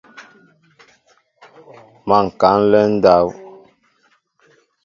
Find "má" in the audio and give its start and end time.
2.07-2.17